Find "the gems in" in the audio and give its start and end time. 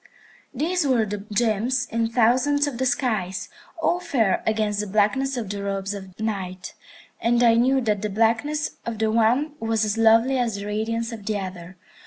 1.05-2.09